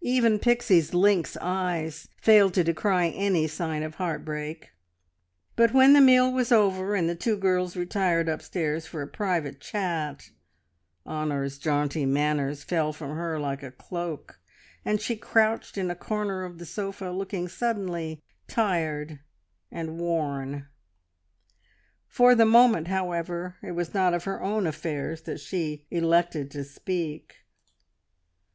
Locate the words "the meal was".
5.92-6.50